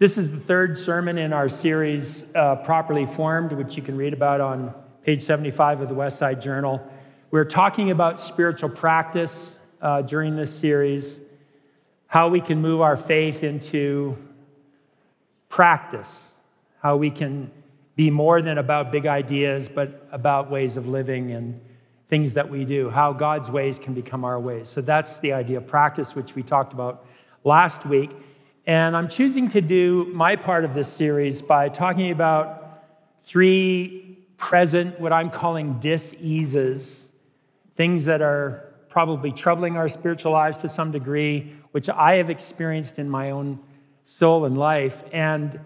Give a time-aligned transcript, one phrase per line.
[0.00, 4.14] This is the third sermon in our series, uh, Properly Formed, which you can read
[4.14, 4.72] about on
[5.04, 6.80] page 75 of the Westside Journal.
[7.30, 11.20] We're talking about spiritual practice uh, during this series,
[12.06, 14.16] how we can move our faith into
[15.50, 16.32] practice,
[16.78, 17.50] how we can
[17.94, 21.60] be more than about big ideas, but about ways of living and
[22.08, 24.70] things that we do, how God's ways can become our ways.
[24.70, 27.04] So that's the idea of practice, which we talked about
[27.44, 28.12] last week.
[28.70, 32.84] And I'm choosing to do my part of this series by talking about
[33.24, 37.08] three present, what I'm calling diseases,
[37.74, 43.00] things that are probably troubling our spiritual lives to some degree, which I have experienced
[43.00, 43.58] in my own
[44.04, 45.58] soul and life, and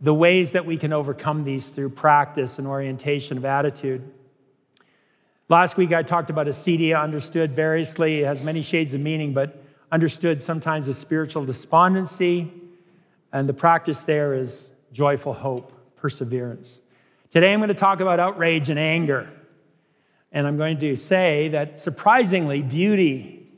[0.00, 4.10] the ways that we can overcome these through practice and orientation of attitude.
[5.50, 9.62] Last week I talked about acedia, understood variously, it has many shades of meaning, but
[9.90, 12.52] understood sometimes as spiritual despondency,
[13.32, 16.78] and the practice there is joyful hope, perseverance.
[17.30, 19.30] Today I'm going to talk about outrage and anger.
[20.32, 23.48] And I'm going to say that surprisingly, beauty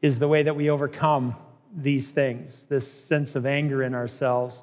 [0.00, 1.36] is the way that we overcome
[1.74, 4.62] these things, this sense of anger in ourselves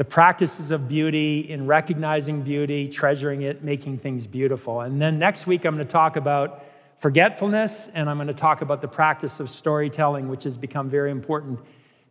[0.00, 4.80] the practices of beauty, in recognizing beauty, treasuring it, making things beautiful.
[4.80, 6.64] And then next week, I'm going to talk about
[7.00, 11.10] forgetfulness, and I'm going to talk about the practice of storytelling, which has become very
[11.10, 11.58] important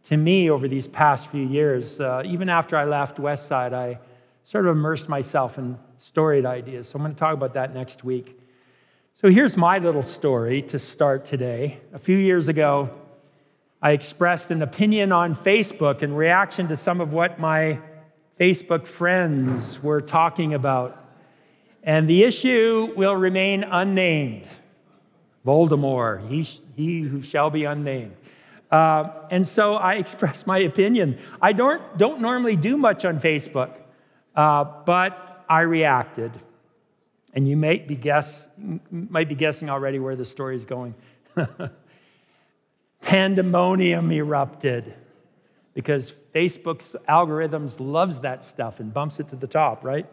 [0.05, 2.01] to me over these past few years.
[2.01, 3.99] Uh, even after I left Westside, I
[4.43, 6.89] sort of immersed myself in storied ideas.
[6.89, 8.39] So I'm going to talk about that next week.
[9.13, 11.79] So here's my little story to start today.
[11.93, 12.89] A few years ago,
[13.83, 17.79] I expressed an opinion on Facebook in reaction to some of what my
[18.39, 20.97] Facebook friends were talking about.
[21.83, 24.47] And the issue will remain unnamed
[25.45, 26.41] Voldemort, he,
[26.75, 28.15] he who shall be unnamed.
[28.71, 31.17] Uh, and so I expressed my opinion.
[31.41, 33.71] I don't, don't normally do much on Facebook,
[34.35, 36.31] uh, but I reacted.
[37.33, 38.47] And you might be, guess,
[38.91, 40.95] might be guessing already where the story is going.
[43.01, 44.93] pandemonium erupted
[45.73, 50.05] because Facebook's algorithms loves that stuff and bumps it to the top, right?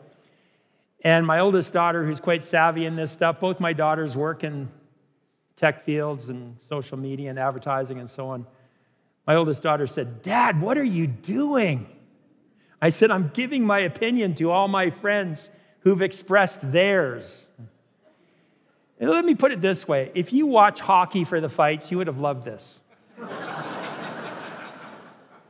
[1.03, 4.69] And my oldest daughter, who's quite savvy in this stuff, both my daughters work in
[5.57, 8.47] tech fields and social media and advertising and so on.
[9.27, 11.89] My oldest daughter said, Dad, what are you doing?
[12.81, 15.51] I said, I'm giving my opinion to all my friends
[15.81, 17.49] who've expressed theirs.
[19.01, 21.99] And let me put it this way if you watch hockey for the fights, you
[21.99, 22.79] would have loved this.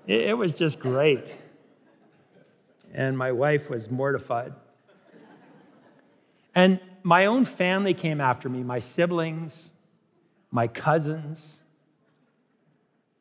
[0.06, 1.34] it, it was just great.
[2.94, 4.54] And my wife was mortified.
[6.54, 9.70] And my own family came after me my siblings,
[10.50, 11.58] my cousins.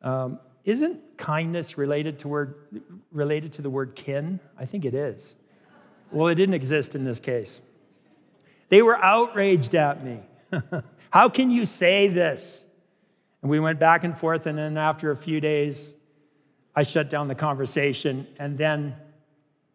[0.02, 2.54] Um, isn't kindness related to, word,
[3.12, 4.40] related to the word kin?
[4.58, 5.34] I think it is.
[6.10, 7.60] Well, it didn't exist in this case.
[8.68, 10.20] They were outraged at me.
[11.10, 12.64] How can you say this?
[13.42, 15.94] And we went back and forth, and then after a few days,
[16.74, 18.26] I shut down the conversation.
[18.38, 18.96] And then,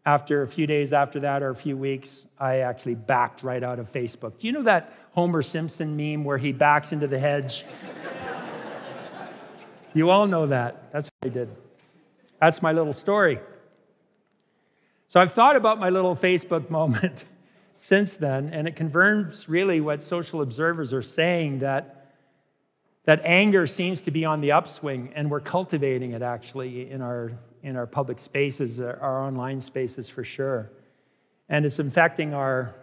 [0.06, 3.80] after a few days after that, or a few weeks, I actually backed right out
[3.80, 4.40] of Facebook.
[4.40, 7.66] Do you know that Homer Simpson meme where he backs into the hedge?
[9.94, 10.92] you all know that.
[10.92, 11.50] That's what I did.
[12.40, 13.40] That's my little story.
[15.08, 17.26] So I've thought about my little Facebook moment
[17.76, 22.02] since then, and it confirms really what social observers are saying that
[23.04, 27.32] that anger seems to be on the upswing, and we're cultivating it actually in our,
[27.64, 30.72] in our public spaces, our online spaces for sure.
[31.50, 32.76] And it's infecting our,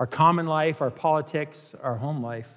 [0.00, 2.48] our common life, our politics, our home life.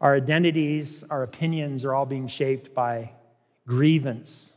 [0.00, 3.12] Our identities, our opinions are all being shaped by
[3.68, 4.52] grievance,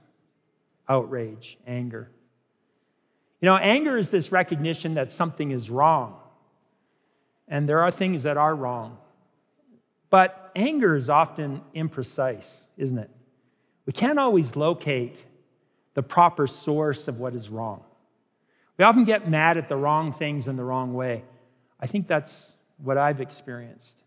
[0.90, 2.10] outrage, anger.
[3.42, 6.16] You know, anger is this recognition that something is wrong.
[7.48, 8.98] And there are things that are wrong.
[10.10, 13.10] But anger is often imprecise, isn't it?
[13.86, 15.24] We can't always locate
[15.94, 17.84] the proper source of what is wrong.
[18.80, 21.24] We often get mad at the wrong things in the wrong way.
[21.82, 24.02] I think that's what I've experienced.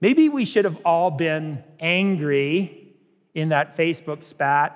[0.00, 2.94] Maybe we should have all been angry
[3.34, 4.74] in that Facebook spat,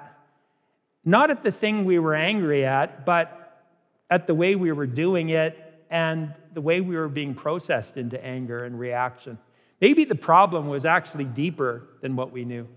[1.05, 3.65] not at the thing we were angry at, but
[4.11, 5.59] at the way we were doing it
[5.91, 9.39] and the way we were being processed into anger and reaction.
[9.81, 12.69] Maybe the problem was actually deeper than what we knew,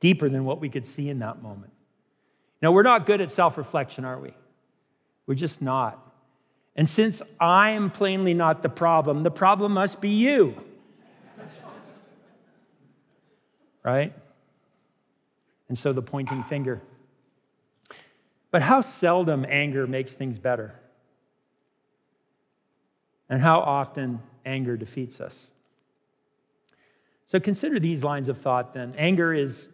[0.00, 1.72] deeper than what we could see in that moment.
[2.60, 4.34] You know, we're not good at self reflection, are we?
[5.26, 6.05] We're just not.
[6.76, 10.54] And since I'm plainly not the problem, the problem must be you.
[13.82, 14.12] right?
[15.68, 16.82] And so the pointing finger.
[18.50, 20.74] But how seldom anger makes things better?
[23.28, 25.48] And how often anger defeats us?
[27.26, 28.94] So consider these lines of thought then.
[28.96, 29.68] Anger is,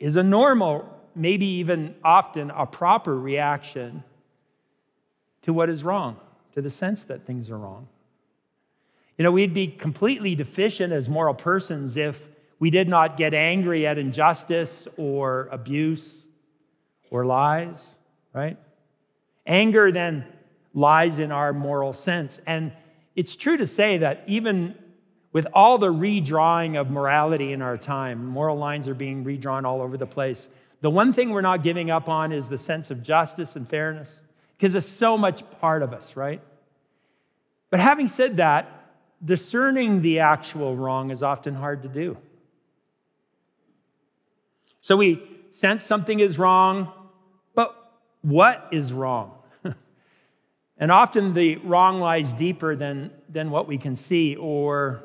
[0.00, 4.02] is a normal, maybe even often a proper reaction
[5.42, 6.16] to what is wrong,
[6.54, 7.88] to the sense that things are wrong.
[9.16, 12.26] You know, we'd be completely deficient as moral persons if
[12.58, 16.26] we did not get angry at injustice or abuse
[17.10, 17.94] or lies,
[18.32, 18.56] right?
[19.46, 20.24] Anger then
[20.72, 22.40] lies in our moral sense.
[22.46, 22.72] And
[23.16, 24.74] it's true to say that even
[25.32, 29.80] with all the redrawing of morality in our time, moral lines are being redrawn all
[29.80, 30.48] over the place.
[30.80, 34.20] The one thing we're not giving up on is the sense of justice and fairness,
[34.60, 36.42] because it's so much part of us, right?
[37.70, 38.70] But having said that,
[39.24, 42.18] discerning the actual wrong is often hard to do.
[44.82, 45.22] So we
[45.52, 46.92] sense something is wrong,
[47.54, 47.74] but
[48.20, 49.32] what is wrong?
[50.76, 55.02] and often the wrong lies deeper than, than what we can see or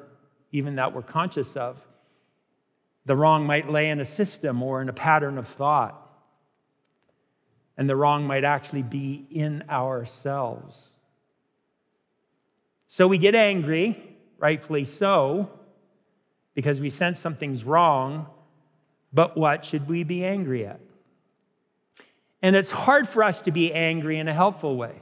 [0.51, 1.81] even that we're conscious of.
[3.06, 6.05] The wrong might lay in a system or in a pattern of thought.
[7.77, 10.89] And the wrong might actually be in ourselves.
[12.88, 14.01] So we get angry,
[14.38, 15.50] rightfully so,
[16.54, 18.27] because we sense something's wrong,
[19.12, 20.80] but what should we be angry at?
[22.42, 25.01] And it's hard for us to be angry in a helpful way.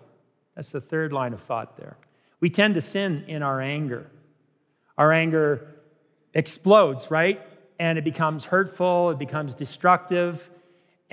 [0.56, 1.98] That's the third line of thought there.
[2.40, 4.10] We tend to sin in our anger.
[4.98, 5.68] Our anger
[6.34, 7.42] explodes, right?
[7.80, 10.50] And it becomes hurtful, it becomes destructive.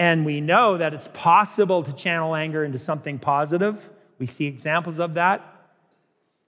[0.00, 3.86] And we know that it's possible to channel anger into something positive.
[4.18, 5.44] We see examples of that.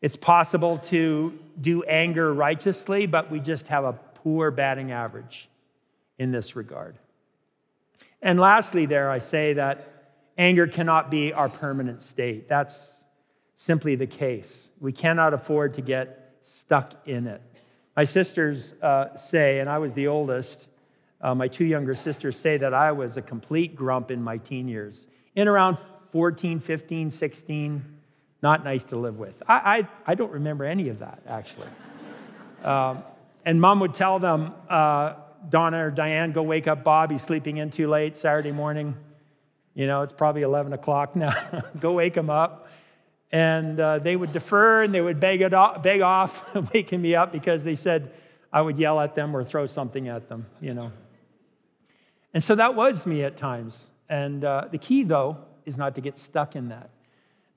[0.00, 5.50] It's possible to do anger righteously, but we just have a poor batting average
[6.18, 6.96] in this regard.
[8.22, 12.48] And lastly, there, I say that anger cannot be our permanent state.
[12.48, 12.94] That's
[13.54, 14.70] simply the case.
[14.80, 17.42] We cannot afford to get stuck in it.
[17.94, 20.68] My sisters uh, say, and I was the oldest,
[21.22, 24.68] uh, my two younger sisters say that I was a complete grump in my teen
[24.68, 25.06] years.
[25.34, 25.78] In around
[26.10, 27.84] 14, 15, 16,
[28.42, 29.40] not nice to live with.
[29.46, 31.68] I, I, I don't remember any of that, actually.
[32.64, 33.04] um,
[33.44, 35.14] and mom would tell them, uh,
[35.48, 37.10] Donna or Diane, go wake up Bob.
[37.10, 38.94] He's sleeping in too late Saturday morning.
[39.74, 41.34] You know, it's probably 11 o'clock now.
[41.80, 42.68] go wake him up
[43.32, 47.14] and uh, they would defer and they would beg, it off, beg off waking me
[47.14, 48.12] up because they said
[48.52, 50.92] I would yell at them or throw something at them, you know.
[52.34, 53.88] And so that was me at times.
[54.08, 56.90] And uh, the key, though, is not to get stuck in that,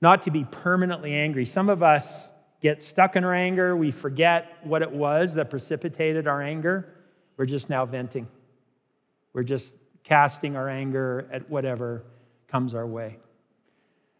[0.00, 1.46] not to be permanently angry.
[1.46, 2.30] Some of us
[2.60, 6.94] get stuck in our anger, we forget what it was that precipitated our anger.
[7.36, 8.28] We're just now venting,
[9.32, 12.04] we're just casting our anger at whatever
[12.48, 13.18] comes our way.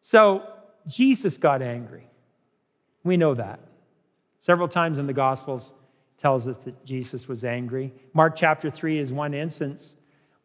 [0.03, 0.43] So,
[0.87, 2.07] Jesus got angry.
[3.03, 3.59] We know that.
[4.39, 5.73] Several times in the Gospels
[6.17, 7.93] tells us that Jesus was angry.
[8.15, 9.96] Mark chapter 3 is one instance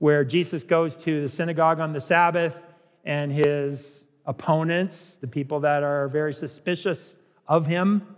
[0.01, 2.59] where Jesus goes to the synagogue on the Sabbath
[3.05, 7.15] and his opponents, the people that are very suspicious
[7.47, 8.15] of him,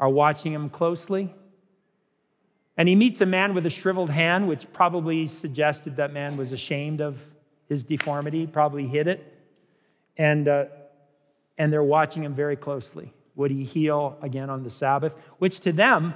[0.00, 1.32] are watching him closely.
[2.76, 6.50] And he meets a man with a shriveled hand, which probably suggested that man was
[6.50, 7.24] ashamed of
[7.68, 9.38] his deformity, probably hid it.
[10.16, 10.64] And uh,
[11.56, 13.12] and they're watching him very closely.
[13.36, 15.14] Would he heal again on the Sabbath?
[15.38, 16.12] Which to them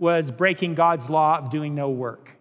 [0.00, 2.32] was breaking God's law of doing no work,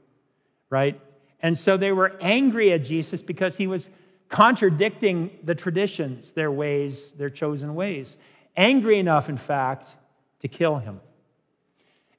[0.72, 1.00] right?
[1.42, 3.90] And so they were angry at Jesus because he was
[4.30, 8.18] contradicting the traditions, their ways, their chosen ways.
[8.58, 9.96] Angry enough, in fact,
[10.40, 11.02] to kill him.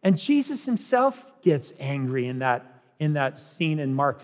[0.03, 4.21] And Jesus himself gets angry in that, in that scene in Mark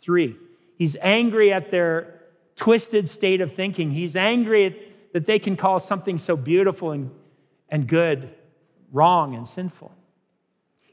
[0.00, 0.36] 3.
[0.76, 2.22] He's angry at their
[2.54, 3.90] twisted state of thinking.
[3.90, 4.74] He's angry at
[5.12, 7.10] that they can call something so beautiful and,
[7.70, 8.34] and good
[8.92, 9.90] wrong and sinful.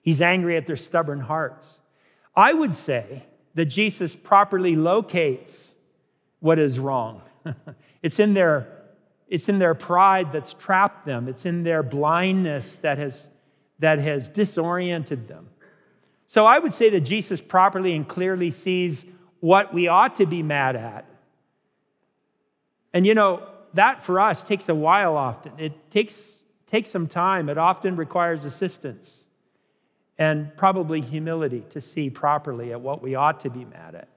[0.02, 1.80] He's angry at their stubborn hearts.
[2.36, 3.24] I would say
[3.56, 5.74] that Jesus properly locates
[6.40, 7.22] what is wrong.
[8.04, 8.68] it's, in their,
[9.28, 13.30] it's in their pride that's trapped them, it's in their blindness that has,
[13.80, 15.50] that has disoriented them.
[16.26, 19.06] So I would say that Jesus properly and clearly sees
[19.40, 21.06] what we ought to be mad at.
[22.94, 25.54] And you know, that for us takes a while often.
[25.58, 27.50] It takes, takes some time.
[27.50, 29.24] It often requires assistance
[30.24, 34.08] and probably humility to see properly at what we ought to be mad at.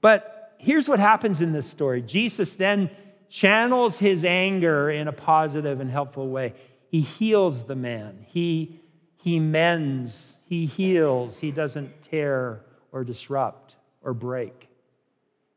[0.00, 2.90] But here's what happens in this story Jesus then
[3.28, 6.54] channels his anger in a positive and helpful way.
[6.90, 8.80] He heals the man, he,
[9.18, 14.68] he mends, he heals, he doesn't tear or disrupt or break.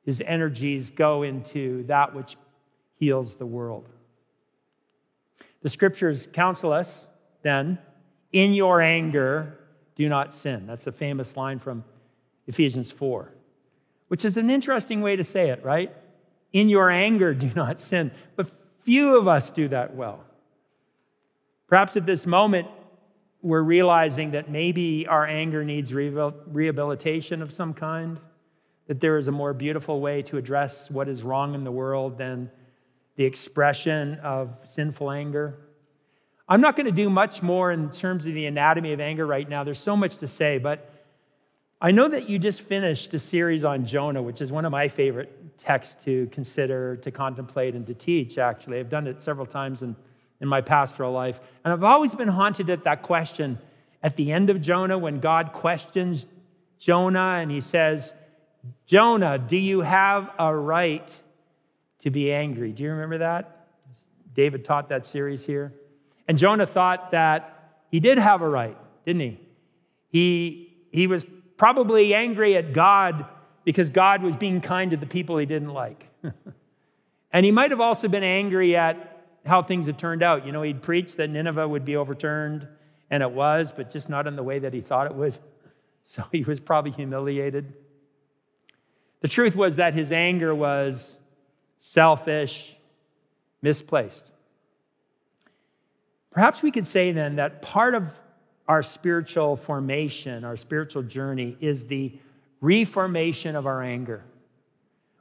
[0.04, 2.36] his energies go into that which
[2.96, 3.88] heals the world.
[5.62, 7.08] The scriptures counsel us
[7.44, 7.80] then,
[8.32, 9.58] in your anger,
[9.96, 10.66] do not sin.
[10.68, 11.84] That's a famous line from
[12.48, 13.32] Ephesians 4,
[14.08, 15.94] which is an interesting way to say it, right?
[16.54, 18.12] In your anger, do not sin.
[18.36, 18.52] But
[18.84, 20.24] few of us do that well.
[21.68, 22.68] Perhaps at this moment,
[23.42, 28.20] we're realizing that maybe our anger needs rehabilitation of some kind,
[28.88, 32.18] that there is a more beautiful way to address what is wrong in the world
[32.18, 32.52] than
[33.16, 35.58] the expression of sinful anger.
[36.52, 39.48] I'm not going to do much more in terms of the anatomy of anger right
[39.48, 39.64] now.
[39.64, 40.94] There's so much to say, but
[41.80, 44.90] I know that you just finished a series on Jonah, which is one of my
[44.90, 48.80] favorite texts to consider, to contemplate, and to teach, actually.
[48.80, 49.96] I've done it several times in,
[50.42, 51.40] in my pastoral life.
[51.64, 53.58] And I've always been haunted at that question
[54.04, 56.26] at the end of Jonah when God questions
[56.80, 58.14] Jonah and he says,
[58.88, 61.18] Jonah, do you have a right
[62.00, 62.74] to be angry.
[62.74, 63.68] Do you remember that?
[64.34, 65.74] David taught that series here.
[66.32, 69.40] And Jonah thought that he did have a right, didn't he?
[70.08, 71.26] He, he was
[71.58, 73.26] probably angry at God
[73.66, 76.08] because God was being kind to the people he didn't like.
[77.34, 80.46] and he might have also been angry at how things had turned out.
[80.46, 82.66] You know, he'd preached that Nineveh would be overturned,
[83.10, 85.38] and it was, but just not in the way that he thought it would.
[86.06, 87.74] So he was probably humiliated.
[89.20, 91.18] The truth was that his anger was
[91.80, 92.78] selfish,
[93.62, 94.32] misplaced.
[96.32, 98.04] Perhaps we could say then that part of
[98.68, 102.14] our spiritual formation, our spiritual journey, is the
[102.62, 104.24] reformation of our anger.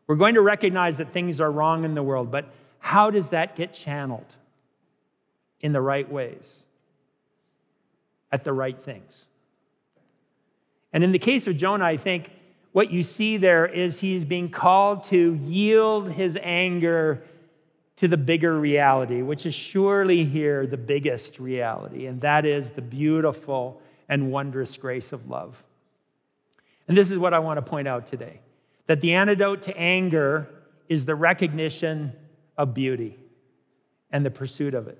[0.06, 2.46] We're going to recognize that things are wrong in the world, but
[2.78, 4.36] how does that get channeled
[5.60, 6.64] in the right ways,
[8.30, 9.24] at the right things?
[10.92, 12.30] And in the case of Jonah, I think
[12.72, 17.22] what you see there is he's being called to yield his anger
[18.00, 22.80] to the bigger reality, which is surely here the biggest reality, and that is the
[22.80, 23.78] beautiful
[24.08, 25.62] and wondrous grace of love.
[26.88, 28.40] And this is what I want to point out today
[28.86, 30.48] that the antidote to anger
[30.88, 32.14] is the recognition
[32.56, 33.18] of beauty
[34.10, 34.98] and the pursuit of it.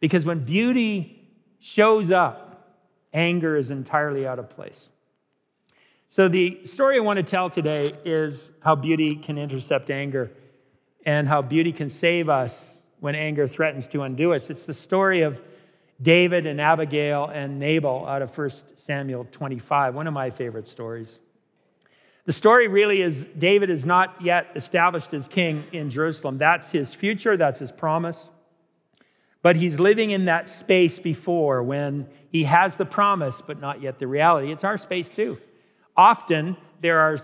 [0.00, 1.28] Because when beauty
[1.60, 2.78] shows up,
[3.12, 4.88] anger is entirely out of place.
[6.08, 10.32] So, the story I want to tell today is how beauty can intercept anger
[11.06, 14.50] and how beauty can save us when anger threatens to undo us.
[14.50, 15.40] It's the story of
[16.02, 21.20] David and Abigail and Nabal out of 1 Samuel 25, one of my favorite stories.
[22.24, 26.38] The story really is David is not yet established as king in Jerusalem.
[26.38, 28.28] That's his future, that's his promise.
[29.42, 34.00] But he's living in that space before when he has the promise, but not yet
[34.00, 34.50] the reality.
[34.50, 35.38] It's our space too.
[35.96, 37.16] Often there are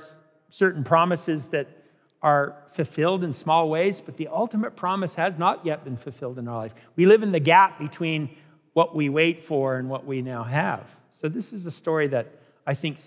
[0.51, 1.82] certain promises that
[2.23, 6.47] are fulfilled in small ways, but the ultimate promise has not yet been fulfilled in
[6.47, 6.75] our life.
[6.95, 8.37] We live in the gap between
[8.75, 10.89] what we wait for and what we now have.
[11.15, 12.29] So, this is a story that
[12.67, 12.99] I think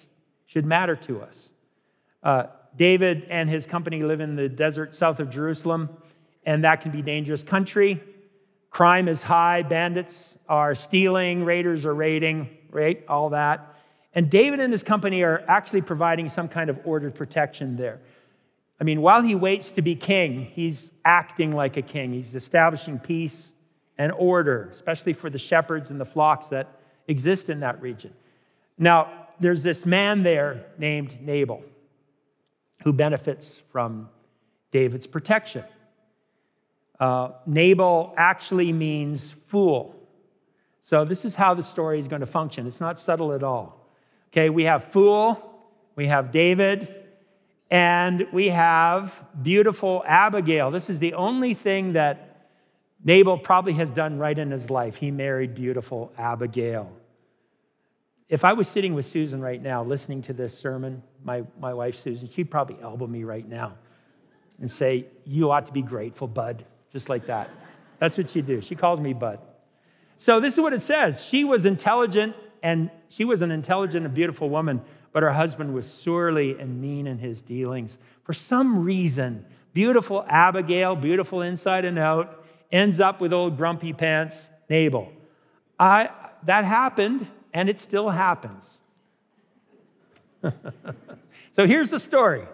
[0.45, 1.49] should matter to us.
[2.21, 5.89] Uh, David and his company live in the desert south of Jerusalem,
[6.45, 8.03] and that can be dangerous country.
[8.69, 13.03] Crime is high, bandits are stealing, raiders are raiding, right?
[13.07, 13.75] All that.
[14.13, 17.99] And David and his company are actually providing some kind of ordered protection there.
[18.79, 22.13] I mean, while he waits to be king, he's acting like a king.
[22.13, 23.53] He's establishing peace
[23.97, 28.13] and order, especially for the shepherds and the flocks that exist in that region.
[28.77, 31.63] Now, there's this man there named Nabal
[32.83, 34.09] who benefits from
[34.71, 35.63] David's protection.
[36.99, 39.95] Uh, Nabal actually means fool.
[40.81, 42.67] So, this is how the story is going to function.
[42.67, 43.89] It's not subtle at all.
[44.31, 45.63] Okay, we have fool,
[45.95, 47.04] we have David,
[47.71, 50.71] and we have beautiful Abigail.
[50.71, 52.49] This is the only thing that
[53.03, 54.95] Nabal probably has done right in his life.
[54.97, 56.91] He married beautiful Abigail.
[58.27, 61.95] If I was sitting with Susan right now listening to this sermon, my, my wife
[61.95, 63.73] Susan, she'd probably elbow me right now
[64.59, 67.49] and say, You ought to be grateful, bud, just like that.
[67.99, 68.61] That's what she'd do.
[68.61, 69.39] She calls me bud.
[70.17, 71.23] So this is what it says.
[71.23, 74.81] She was intelligent and she was an intelligent and beautiful woman,
[75.15, 77.97] but her husband was surly and mean in his dealings.
[78.25, 84.49] For some reason, beautiful Abigail, beautiful inside and out, ends up with old grumpy pants
[84.69, 85.09] Nabal.
[85.79, 86.09] I,
[86.43, 88.77] that happened, and it still happens.
[91.53, 92.45] so here's the story.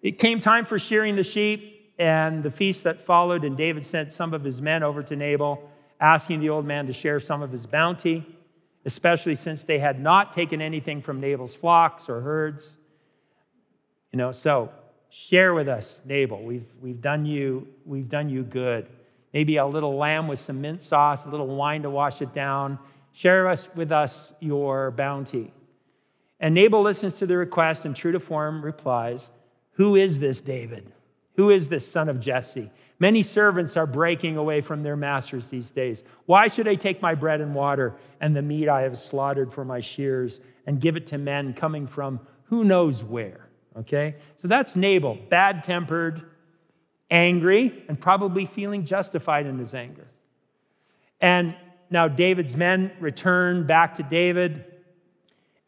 [0.00, 4.12] It came time for shearing the sheep and the feast that followed, and David sent
[4.12, 7.52] some of his men over to Nabal, asking the old man to share some of
[7.52, 8.24] his bounty
[8.88, 12.78] especially since they had not taken anything from Nabal's flocks or herds.
[14.10, 14.72] You know, so
[15.10, 16.42] share with us, Nabal.
[16.42, 18.88] We've, we've, done you, we've done you good.
[19.34, 22.78] Maybe a little lamb with some mint sauce, a little wine to wash it down.
[23.12, 25.52] Share us, with us your bounty.
[26.40, 29.28] And Nabal listens to the request and, true to form, replies,
[29.72, 30.90] Who is this David?
[31.36, 32.70] Who is this son of Jesse?
[33.00, 36.02] Many servants are breaking away from their masters these days.
[36.26, 39.64] Why should I take my bread and water and the meat I have slaughtered for
[39.64, 43.48] my shears and give it to men coming from who knows where?
[43.76, 44.16] Okay?
[44.42, 46.22] So that's Nabal, bad tempered,
[47.08, 50.08] angry, and probably feeling justified in his anger.
[51.20, 51.54] And
[51.90, 54.64] now David's men return back to David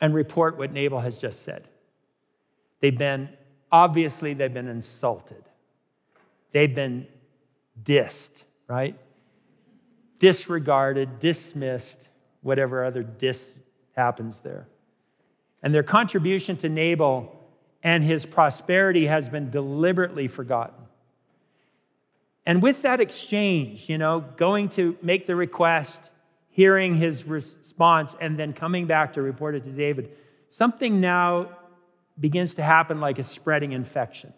[0.00, 1.68] and report what Nabal has just said.
[2.80, 3.28] They've been,
[3.70, 5.44] obviously, they've been insulted.
[6.52, 7.06] They've been
[7.82, 8.98] dissed, right?
[10.18, 12.08] Disregarded, dismissed,
[12.42, 13.54] whatever other dis
[13.96, 14.68] happens there.
[15.62, 17.36] And their contribution to Nabal
[17.82, 20.84] and his prosperity has been deliberately forgotten.
[22.46, 26.10] And with that exchange, you know, going to make the request,
[26.48, 30.10] hearing his response, and then coming back to report it to David,
[30.48, 31.50] something now
[32.18, 34.32] begins to happen like a spreading infection.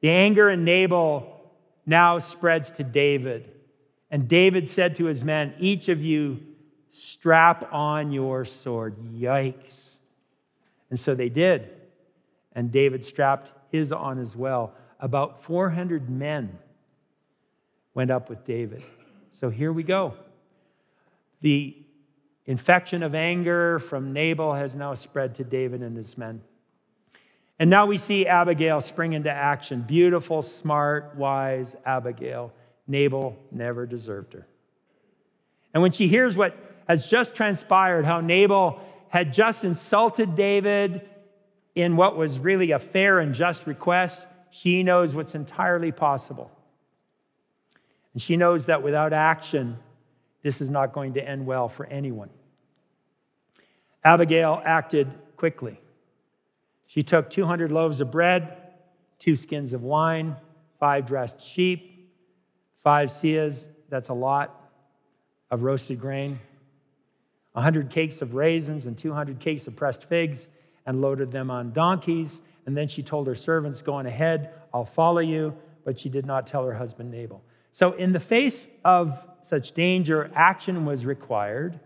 [0.00, 1.31] The anger in Nabal
[1.86, 3.50] now spreads to David.
[4.10, 6.40] And David said to his men, Each of you
[6.90, 8.96] strap on your sword.
[9.14, 9.96] Yikes.
[10.90, 11.70] And so they did.
[12.52, 14.74] And David strapped his on as well.
[15.00, 16.58] About 400 men
[17.94, 18.82] went up with David.
[19.32, 20.14] So here we go.
[21.40, 21.76] The
[22.46, 26.42] infection of anger from Nabal has now spread to David and his men.
[27.62, 29.82] And now we see Abigail spring into action.
[29.82, 32.52] Beautiful, smart, wise Abigail.
[32.88, 34.48] Nabal never deserved her.
[35.72, 36.56] And when she hears what
[36.88, 41.08] has just transpired, how Nabal had just insulted David
[41.76, 46.50] in what was really a fair and just request, she knows what's entirely possible.
[48.12, 49.78] And she knows that without action,
[50.42, 52.30] this is not going to end well for anyone.
[54.02, 55.78] Abigail acted quickly.
[56.92, 58.54] She took 200 loaves of bread,
[59.18, 60.36] two skins of wine,
[60.78, 62.12] five dressed sheep,
[62.84, 64.70] five seahs, that's a lot,
[65.50, 66.38] of roasted grain,
[67.52, 70.48] 100 cakes of raisins, and 200 cakes of pressed figs,
[70.84, 72.42] and loaded them on donkeys.
[72.66, 75.56] And then she told her servants, Go on ahead, I'll follow you.
[75.86, 77.42] But she did not tell her husband Nabal.
[77.70, 81.80] So, in the face of such danger, action was required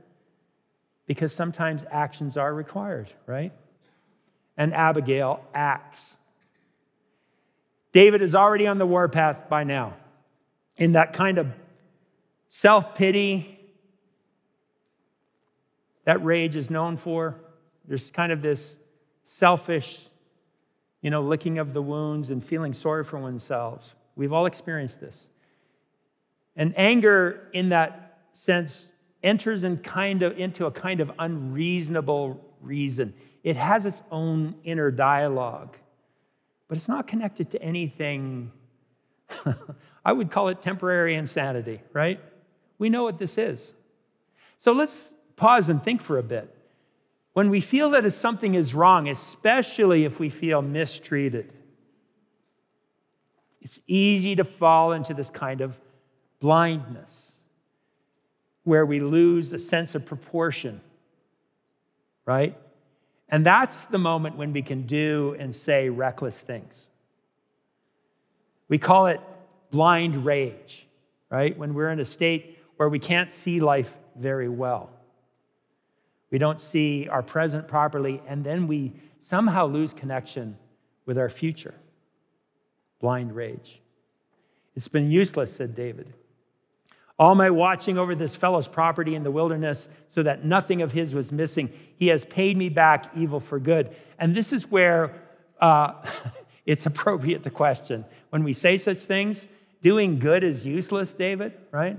[1.06, 3.52] because sometimes actions are required, right?
[4.56, 6.16] And Abigail acts.
[7.92, 9.94] David is already on the warpath by now
[10.76, 11.48] in that kind of
[12.48, 13.58] self pity
[16.04, 17.34] that rage is known for.
[17.86, 18.76] There's kind of this
[19.26, 20.06] selfish,
[21.00, 23.94] you know, licking of the wounds and feeling sorry for oneself.
[24.14, 25.28] We've all experienced this.
[26.56, 28.88] And anger, in that sense,
[29.22, 33.14] enters in kind of, into a kind of unreasonable reason.
[33.46, 35.76] It has its own inner dialogue,
[36.66, 38.50] but it's not connected to anything.
[40.04, 42.18] I would call it temporary insanity, right?
[42.80, 43.72] We know what this is.
[44.56, 46.52] So let's pause and think for a bit.
[47.34, 51.52] When we feel that something is wrong, especially if we feel mistreated,
[53.60, 55.78] it's easy to fall into this kind of
[56.40, 57.36] blindness
[58.64, 60.80] where we lose a sense of proportion,
[62.24, 62.58] right?
[63.28, 66.88] And that's the moment when we can do and say reckless things.
[68.68, 69.20] We call it
[69.70, 70.86] blind rage,
[71.30, 71.56] right?
[71.56, 74.90] When we're in a state where we can't see life very well.
[76.30, 80.56] We don't see our present properly, and then we somehow lose connection
[81.04, 81.74] with our future.
[83.00, 83.80] Blind rage.
[84.74, 86.12] It's been useless, said David.
[87.18, 91.14] All my watching over this fellow's property in the wilderness so that nothing of his
[91.14, 91.70] was missing.
[91.96, 93.94] He has paid me back evil for good.
[94.18, 95.14] And this is where
[95.60, 95.92] uh,
[96.66, 98.04] it's appropriate to question.
[98.30, 99.46] When we say such things,
[99.80, 101.98] doing good is useless, David, right?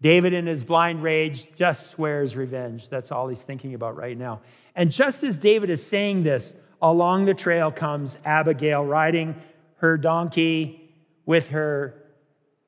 [0.00, 2.88] David, in his blind rage, just swears revenge.
[2.88, 4.40] That's all he's thinking about right now.
[4.74, 9.34] And just as David is saying this, along the trail comes Abigail riding
[9.78, 10.94] her donkey
[11.26, 11.94] with her,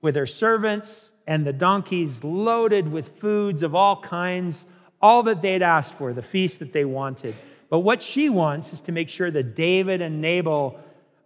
[0.03, 4.67] with her servants and the donkeys loaded with foods of all kinds,
[5.01, 7.35] all that they'd asked for, the feast that they wanted.
[7.69, 10.79] But what she wants is to make sure that David and Nabal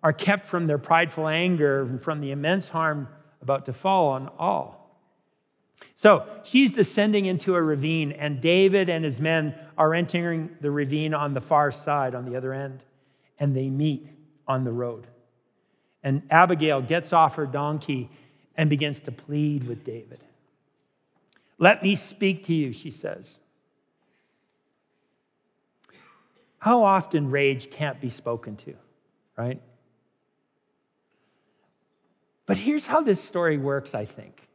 [0.02, 3.08] are kept from their prideful anger and from the immense harm
[3.40, 5.00] about to fall on all.
[5.94, 11.14] So she's descending into a ravine, and David and his men are entering the ravine
[11.14, 12.82] on the far side, on the other end,
[13.38, 14.08] and they meet.
[14.46, 15.06] on the road.
[16.02, 18.10] And Abigail gets off her donkey
[18.56, 20.22] and begins to plead with David.
[21.58, 23.38] Let me speak to you, she says.
[26.58, 28.74] How often rage can't be spoken to,
[29.36, 29.60] right?
[32.46, 34.48] But here's how this story works, I think.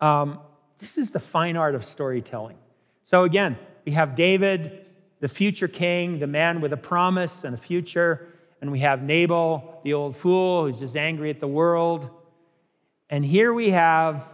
[0.00, 0.40] Um,
[0.78, 2.58] this is the fine art of storytelling.
[3.04, 4.86] So, again, we have David,
[5.20, 8.28] the future king, the man with a promise and a future,
[8.60, 12.10] and we have Nabal, the old fool who's just angry at the world.
[13.10, 14.26] And here we have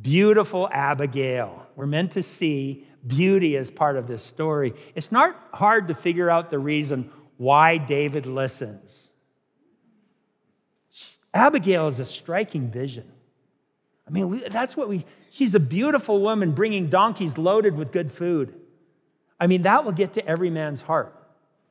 [0.00, 1.66] beautiful Abigail.
[1.74, 4.74] We're meant to see beauty as part of this story.
[4.94, 9.10] It's not hard to figure out the reason why David listens.
[11.34, 13.10] Abigail is a striking vision.
[14.08, 18.12] I mean, we, that's what we, she's a beautiful woman bringing donkeys loaded with good
[18.12, 18.54] food.
[19.38, 21.14] I mean, that will get to every man's heart,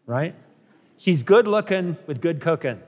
[0.06, 0.36] right?
[0.98, 2.82] She's good looking with good cooking.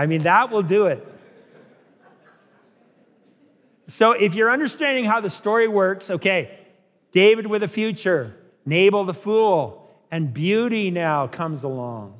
[0.00, 1.06] I mean, that will do it.
[3.86, 6.58] So, if you're understanding how the story works, okay,
[7.12, 8.34] David with a future,
[8.64, 12.18] Nabal the fool, and beauty now comes along.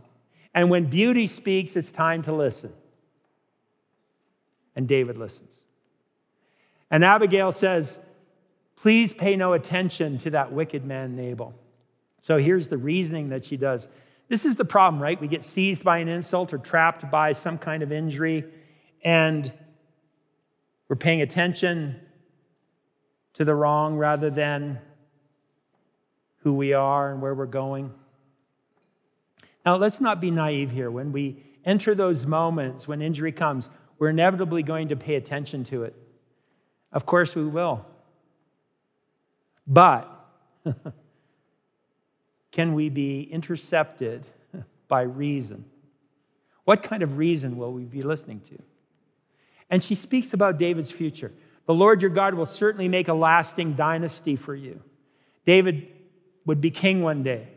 [0.53, 2.71] And when beauty speaks, it's time to listen.
[4.77, 5.55] And David listens.
[6.91, 7.99] And Abigail says,
[8.77, 11.55] Please pay no attention to that wicked man, Nabal.
[12.21, 13.89] So here's the reasoning that she does.
[14.31, 15.21] This is the problem, right?
[15.21, 18.45] We get seized by an insult or trapped by some kind of injury,
[19.03, 19.53] and
[20.89, 21.97] we're paying attention
[23.35, 24.79] to the wrong rather than
[26.45, 27.93] who we are and where we're going.
[29.67, 30.93] Now, let's not be naive here.
[30.93, 35.83] When we enter those moments when injury comes, we're inevitably going to pay attention to
[35.83, 35.97] it.
[36.93, 37.85] Of course, we will.
[39.67, 40.09] But
[42.53, 44.25] can we be intercepted
[44.89, 45.65] by reason?
[46.65, 48.59] What kind of reason will we be listening to?
[49.71, 51.33] And she speaks about David's future.
[51.67, 54.81] The Lord your God will certainly make a lasting dynasty for you.
[55.45, 55.89] David
[56.45, 57.49] would be king one day.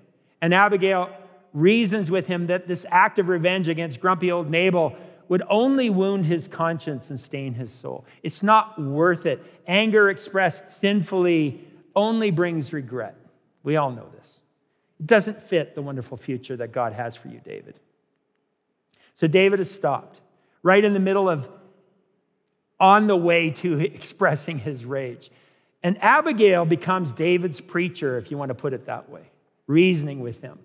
[0.42, 1.10] And Abigail
[1.54, 4.96] reasons with him that this act of revenge against grumpy old Nabal
[5.30, 8.06] would only wound his conscience and stain his soul.
[8.22, 9.44] It's not worth it.
[9.66, 13.16] Anger expressed sinfully only brings regret.
[13.64, 14.42] We all know this.
[15.04, 17.76] Doesn't fit the wonderful future that God has for you, David.
[19.16, 20.22] So David has stopped
[20.62, 21.48] right in the middle of
[22.80, 25.30] on the way to expressing his rage.
[25.82, 29.24] And Abigail becomes David's preacher, if you want to put it that way,
[29.68, 30.60] reasoning with him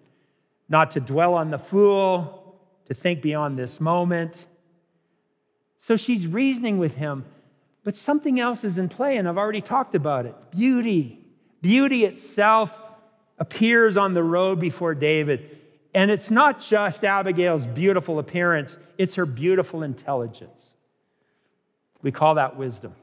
[0.69, 4.47] not to dwell on the fool, to think beyond this moment.
[5.79, 7.25] So she's reasoning with him,
[7.85, 11.25] but something else is in play, and I've already talked about it beauty.
[11.61, 12.73] Beauty itself
[13.39, 15.59] appears on the road before David.
[15.95, 20.73] And it's not just Abigail's beautiful appearance, it's her beautiful intelligence.
[22.03, 22.95] We call that wisdom.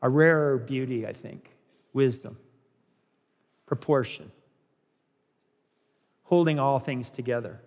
[0.00, 1.50] A rarer beauty, I think.
[1.92, 2.38] Wisdom,
[3.66, 4.30] proportion
[6.32, 7.60] holding all things together.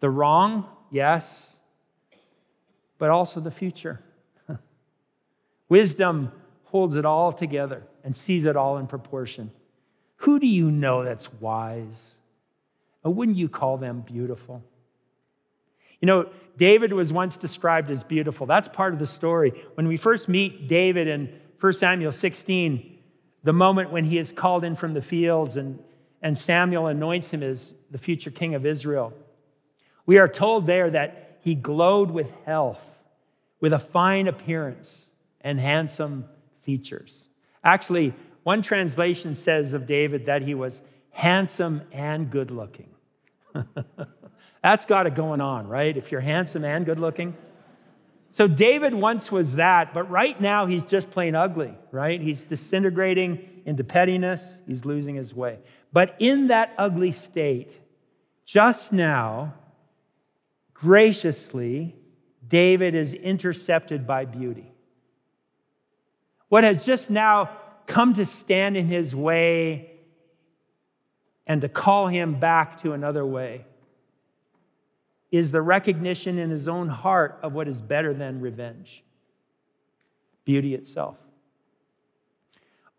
[0.00, 1.56] The wrong, yes,
[2.98, 3.98] but also the future.
[5.70, 6.32] Wisdom
[6.72, 9.52] holds it all together and sees it all in proportion.
[10.16, 12.14] Who do you know that's wise?
[13.04, 14.64] And wouldn't you call them beautiful?
[16.00, 18.46] You know, David was once described as beautiful.
[18.46, 19.52] That's part of the story.
[19.74, 22.98] When we first meet David in 1 Samuel 16,
[23.44, 25.78] the moment when he is called in from the fields and
[26.22, 29.12] and Samuel anoints him as the future king of Israel.
[30.06, 33.00] We are told there that he glowed with health,
[33.60, 35.06] with a fine appearance
[35.40, 36.26] and handsome
[36.62, 37.24] features.
[37.64, 42.88] Actually, one translation says of David that he was handsome and good looking.
[44.62, 45.96] That's got it going on, right?
[45.96, 47.36] If you're handsome and good looking.
[48.30, 52.20] So David once was that, but right now he's just plain ugly, right?
[52.20, 55.58] He's disintegrating into pettiness, he's losing his way.
[55.92, 57.78] But in that ugly state,
[58.46, 59.54] just now,
[60.72, 61.94] graciously,
[62.46, 64.71] David is intercepted by beauty.
[66.52, 67.48] What has just now
[67.86, 69.88] come to stand in his way
[71.46, 73.64] and to call him back to another way
[75.30, 79.02] is the recognition in his own heart of what is better than revenge
[80.44, 81.16] beauty itself.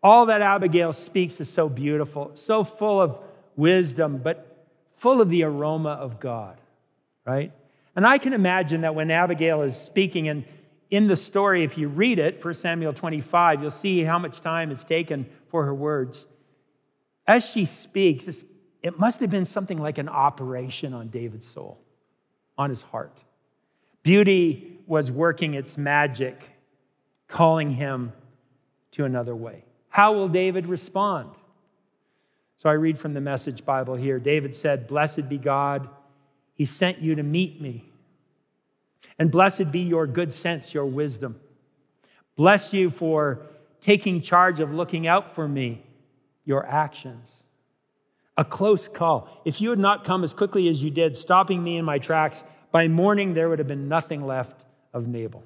[0.02, 3.20] All that Abigail speaks is so beautiful, so full of
[3.54, 6.60] wisdom, but full of the aroma of God,
[7.24, 7.52] right?
[7.94, 10.44] And I can imagine that when Abigail is speaking, and
[10.94, 14.70] in the story, if you read it, 1 Samuel 25, you'll see how much time
[14.70, 16.26] it's taken for her words.
[17.26, 18.44] As she speaks,
[18.82, 21.80] it must have been something like an operation on David's soul,
[22.56, 23.18] on his heart.
[24.02, 26.42] Beauty was working its magic,
[27.26, 28.12] calling him
[28.92, 29.64] to another way.
[29.88, 31.30] How will David respond?
[32.56, 34.18] So I read from the Message Bible here.
[34.20, 35.88] David said, Blessed be God,
[36.52, 37.90] he sent you to meet me.
[39.18, 41.40] And blessed be your good sense, your wisdom.
[42.36, 43.42] Bless you for
[43.80, 45.84] taking charge of looking out for me,
[46.44, 47.42] your actions.
[48.36, 49.28] A close call.
[49.44, 52.44] If you had not come as quickly as you did, stopping me in my tracks,
[52.72, 55.44] by morning there would have been nothing left of Nabal.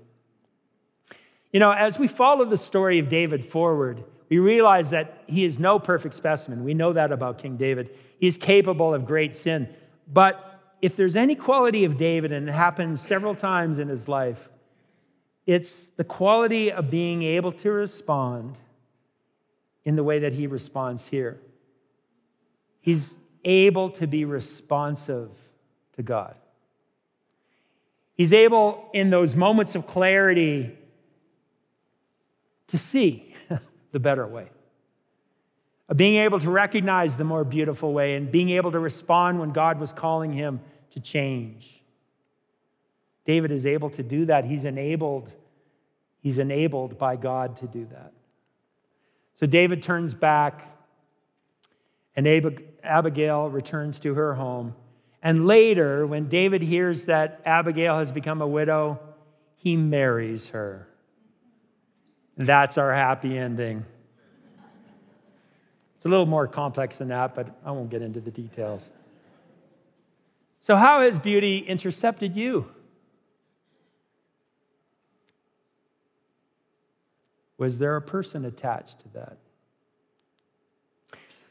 [1.53, 5.59] You know, as we follow the story of David forward, we realize that he is
[5.59, 6.64] no perfect specimen.
[6.64, 7.90] We know that about King David.
[8.18, 9.68] He's capable of great sin.
[10.11, 10.47] But
[10.80, 14.48] if there's any quality of David, and it happens several times in his life,
[15.46, 18.56] it's the quality of being able to respond
[19.84, 21.40] in the way that he responds here.
[22.80, 25.30] He's able to be responsive
[25.96, 26.34] to God.
[28.14, 30.76] He's able, in those moments of clarity,
[32.66, 33.34] to see
[33.92, 34.48] the better way.
[35.94, 39.81] Being able to recognize the more beautiful way and being able to respond when God
[39.81, 41.83] was calling him to change.
[43.24, 44.44] David is able to do that.
[44.44, 45.33] He's enabled.
[46.20, 48.12] He's enabled by God to do that.
[49.35, 50.66] So David turns back,
[52.16, 52.27] and
[52.83, 54.74] Abigail returns to her home.
[55.22, 58.98] And later, when David hears that Abigail has become a widow,
[59.57, 60.88] he marries her.
[62.37, 63.85] That's our happy ending.
[65.98, 68.82] It's a little more complex than that, but I won't get into the details.
[70.61, 72.70] So, how has beauty intercepted you?
[77.56, 79.38] Was there a person attached to that?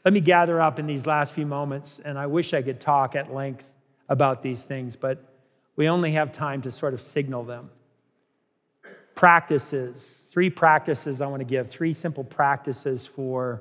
[0.02, 3.14] Let me gather up in these last few moments, and I wish I could talk
[3.14, 3.68] at length
[4.08, 5.22] about these things, but
[5.76, 7.68] we only have time to sort of signal them.
[9.14, 13.60] Practices, three practices I want to give, three simple practices for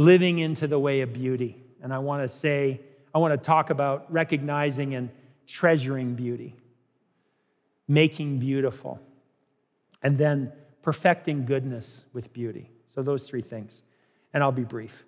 [0.00, 1.62] living into the way of beauty.
[1.82, 2.80] And I want to say,
[3.14, 5.10] I want to talk about recognizing and
[5.46, 6.56] treasuring beauty,
[7.86, 8.98] making beautiful,
[10.02, 12.70] and then perfecting goodness with beauty.
[12.94, 13.82] So, those three things.
[14.32, 15.04] And I'll be brief.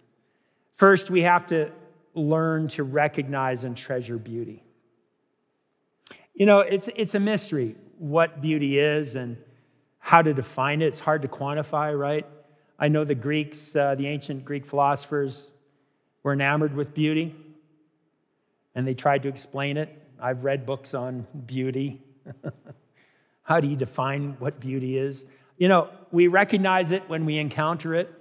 [0.76, 1.70] First, we have to
[2.14, 4.62] learn to recognize and treasure beauty.
[6.34, 9.38] You know, it's, it's a mystery what beauty is and
[10.00, 10.86] how to define it.
[10.86, 12.26] It's hard to quantify, right?
[12.82, 15.52] I know the Greeks, uh, the ancient Greek philosophers,
[16.24, 17.32] were enamored with beauty
[18.74, 19.88] and they tried to explain it.
[20.20, 22.02] I've read books on beauty.
[23.44, 25.24] how do you define what beauty is?
[25.58, 28.12] You know, we recognize it when we encounter it,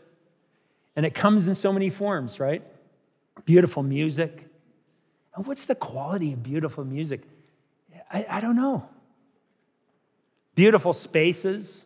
[0.95, 2.61] and it comes in so many forms, right?
[3.45, 4.45] Beautiful music.
[5.35, 7.21] And what's the quality of beautiful music?
[8.13, 8.87] I, I don't know
[10.53, 11.85] beautiful spaces,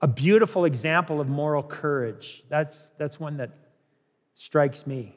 [0.00, 2.42] a beautiful example of moral courage.
[2.48, 3.50] That's, that's one that
[4.34, 5.16] strikes me.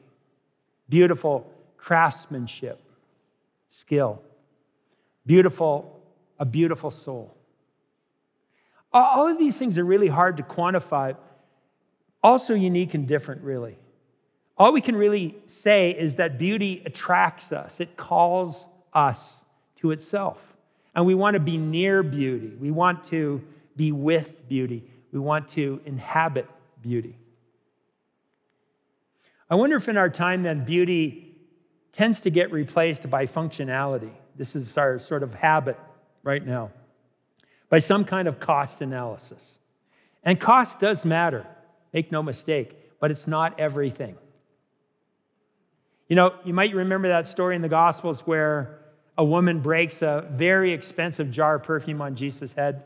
[0.88, 2.80] Beautiful craftsmanship,
[3.68, 4.22] skill,
[5.26, 6.00] beautiful,
[6.38, 7.34] a beautiful soul.
[8.92, 11.16] All of these things are really hard to quantify,
[12.22, 13.76] also unique and different, really.
[14.56, 19.40] All we can really say is that beauty attracts us, it calls us
[19.76, 20.54] to itself.
[20.94, 22.52] And we want to be near beauty.
[22.60, 23.42] We want to
[23.76, 24.84] be with beauty.
[25.12, 26.48] We want to inhabit
[26.80, 27.16] beauty.
[29.48, 31.36] I wonder if in our time then beauty
[31.92, 34.10] tends to get replaced by functionality.
[34.36, 35.78] This is our sort of habit
[36.22, 36.70] right now,
[37.68, 39.58] by some kind of cost analysis.
[40.24, 41.46] And cost does matter,
[41.92, 44.16] make no mistake, but it's not everything.
[46.08, 48.80] You know, you might remember that story in the Gospels where
[49.16, 52.82] a woman breaks a very expensive jar of perfume on Jesus' head.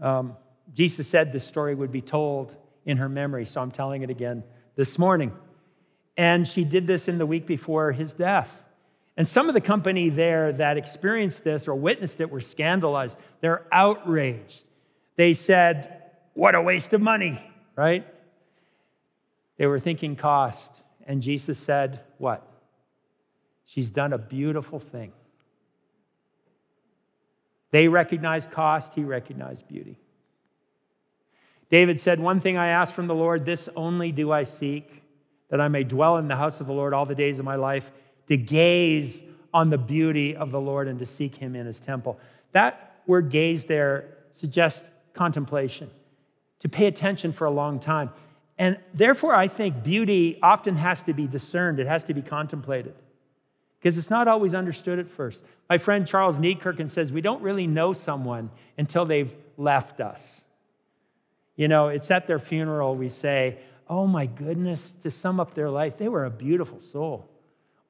[0.00, 0.36] Um,
[0.74, 4.44] Jesus said this story would be told in her memory, so I'm telling it again
[4.76, 5.32] this morning.
[6.16, 8.62] And she did this in the week before his death.
[9.16, 13.18] And some of the company there that experienced this or witnessed it were scandalized.
[13.40, 14.64] They're outraged.
[15.16, 16.02] They said,
[16.34, 17.42] What a waste of money,
[17.74, 18.06] right?
[19.56, 20.70] They were thinking cost.
[21.04, 22.46] And Jesus said, What?
[23.64, 25.12] She's done a beautiful thing.
[27.70, 29.98] They recognized cost, he recognized beauty.
[31.70, 35.02] David said, One thing I ask from the Lord, this only do I seek,
[35.50, 37.56] that I may dwell in the house of the Lord all the days of my
[37.56, 37.90] life,
[38.28, 42.18] to gaze on the beauty of the Lord and to seek him in his temple.
[42.52, 45.90] That word gaze there suggests contemplation,
[46.60, 48.10] to pay attention for a long time.
[48.58, 52.94] And therefore, I think beauty often has to be discerned, it has to be contemplated
[53.78, 55.42] because it's not always understood at first.
[55.68, 60.42] My friend Charles Niekerken says we don't really know someone until they've left us.
[61.56, 63.58] You know, it's at their funeral we say,
[63.90, 67.28] Oh my goodness, to sum up their life, they were a beautiful soul.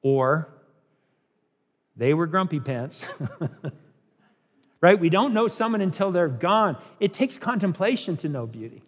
[0.01, 0.47] Or
[1.97, 3.05] they were grumpy pants.
[4.81, 4.97] right?
[4.97, 6.77] We don't know someone until they're gone.
[6.99, 8.81] It takes contemplation to know beauty.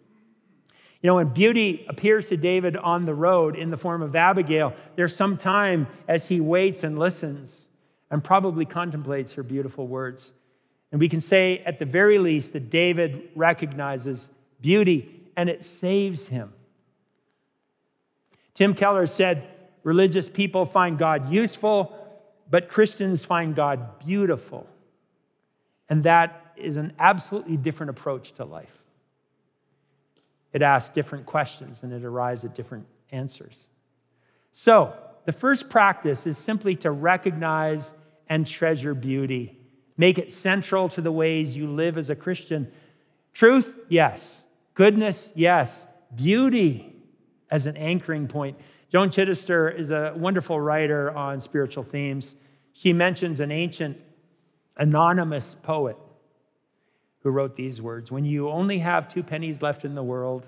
[1.02, 4.74] You know, when beauty appears to David on the road in the form of Abigail,
[4.94, 7.66] there's some time as he waits and listens
[8.08, 10.32] and probably contemplates her beautiful words.
[10.92, 16.28] And we can say, at the very least, that David recognizes beauty and it saves
[16.28, 16.52] him.
[18.54, 19.48] Tim Keller said,
[19.82, 21.98] Religious people find God useful,
[22.48, 24.68] but Christians find God beautiful.
[25.88, 28.81] And that is an absolutely different approach to life.
[30.52, 33.66] It asks different questions and it arrives at different answers.
[34.52, 37.94] So, the first practice is simply to recognize
[38.28, 39.58] and treasure beauty.
[39.96, 42.70] Make it central to the ways you live as a Christian.
[43.32, 44.40] Truth, yes.
[44.74, 45.86] Goodness, yes.
[46.14, 46.94] Beauty
[47.50, 48.58] as an anchoring point.
[48.90, 52.36] Joan Chittister is a wonderful writer on spiritual themes.
[52.72, 53.98] She mentions an ancient
[54.76, 55.96] anonymous poet
[57.22, 60.46] who wrote these words When you only have two pennies left in the world,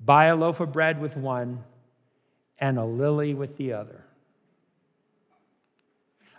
[0.00, 1.62] buy a loaf of bread with one
[2.58, 4.04] and a lily with the other.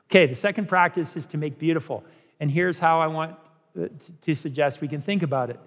[0.10, 2.04] Okay, the second practice is to make beautiful.
[2.40, 3.36] And here's how I want
[3.80, 3.88] uh,
[4.22, 5.60] to suggest we can think about it.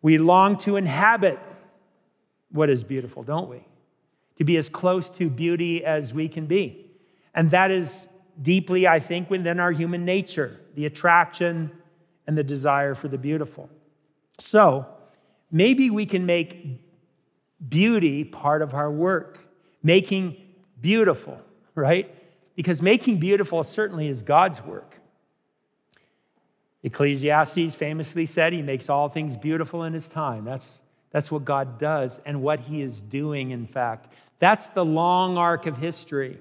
[0.00, 1.38] We long to inhabit
[2.50, 3.64] what is beautiful, don't we?
[4.36, 6.86] To be as close to beauty as we can be.
[7.34, 8.06] And that is
[8.40, 11.70] deeply, I think, within our human nature the attraction,
[12.26, 13.68] and the desire for the beautiful.
[14.38, 14.86] So,
[15.50, 16.80] maybe we can make
[17.68, 19.38] beauty part of our work,
[19.82, 20.36] making
[20.80, 21.40] beautiful,
[21.74, 22.12] right?
[22.56, 24.96] Because making beautiful certainly is God's work.
[26.82, 30.44] Ecclesiastes famously said he makes all things beautiful in his time.
[30.44, 34.12] That's, that's what God does and what he is doing, in fact.
[34.40, 36.40] That's the long arc of history,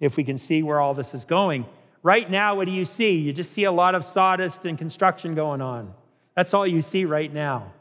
[0.00, 1.64] if we can see where all this is going.
[2.02, 3.12] Right now, what do you see?
[3.12, 5.94] You just see a lot of sawdust and construction going on.
[6.34, 7.72] That's all you see right now.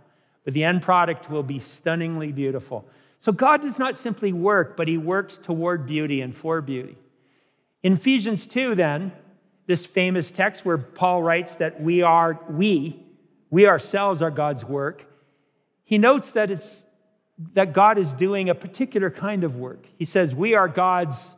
[0.44, 2.86] But the end product will be stunningly beautiful.
[3.18, 6.98] So God does not simply work, but he works toward beauty and for beauty.
[7.84, 9.12] In Ephesians 2, then,
[9.68, 13.00] this famous text where Paul writes that we are, we,
[13.50, 15.06] we ourselves are God's work,
[15.84, 16.86] he notes that it's
[17.54, 19.86] that God is doing a particular kind of work.
[19.98, 21.36] He says, We are God's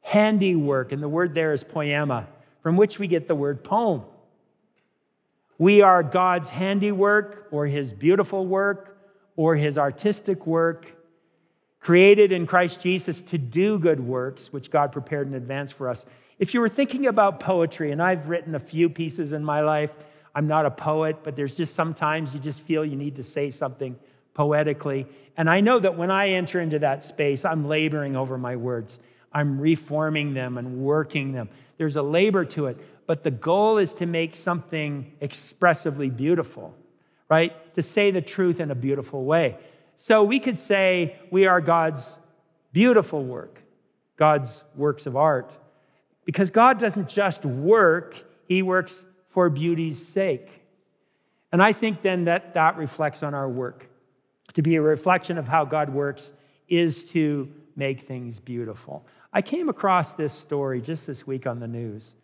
[0.00, 2.26] handiwork, and the word there is poema,
[2.62, 4.02] from which we get the word poem.
[5.58, 8.98] We are God's handiwork, or his beautiful work,
[9.36, 10.86] or his artistic work,
[11.80, 16.04] created in Christ Jesus to do good works, which God prepared in advance for us.
[16.38, 19.92] If you were thinking about poetry, and I've written a few pieces in my life,
[20.34, 23.50] I'm not a poet, but there's just sometimes you just feel you need to say
[23.50, 23.98] something
[24.32, 25.06] poetically.
[25.36, 29.00] And I know that when I enter into that space, I'm laboring over my words.
[29.32, 31.48] I'm reforming them and working them.
[31.78, 36.74] There's a labor to it, but the goal is to make something expressively beautiful,
[37.28, 37.74] right?
[37.74, 39.56] To say the truth in a beautiful way.
[39.96, 42.16] So we could say we are God's
[42.72, 43.60] beautiful work,
[44.16, 45.52] God's works of art,
[46.24, 50.48] because God doesn't just work, He works for beauty's sake.
[51.52, 53.88] And I think then that that reflects on our work.
[54.54, 56.32] To be a reflection of how God works
[56.68, 59.06] is to make things beautiful.
[59.32, 62.16] I came across this story just this week on the news,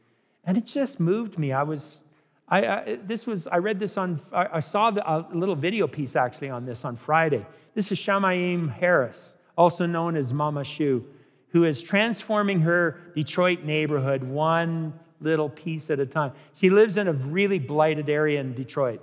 [0.45, 1.53] and it just moved me.
[1.53, 2.01] I was,
[2.49, 5.87] I, I this was, I read this on, I, I saw the, a little video
[5.87, 7.47] piece actually on this on Friday.
[7.75, 11.05] This is Shamaim Harris, also known as Mama Shu,
[11.51, 16.33] who is transforming her Detroit neighborhood one little piece at a time.
[16.55, 19.01] She lives in a really blighted area in Detroit.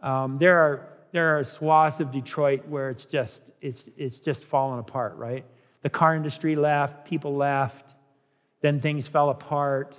[0.00, 4.78] Um, there are there are swaths of Detroit where it's just it's it's just fallen
[4.78, 5.44] apart, right?
[5.82, 7.94] The car industry laughed, people laughed,
[8.60, 9.98] then things fell apart,